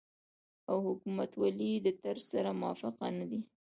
او 0.69 0.77
حکومتولۍ 0.87 1.71
د 1.85 1.87
طرز 2.01 2.23
سره 2.33 2.49
موافق 2.61 2.93
نه 3.19 3.25
دي 3.31 3.39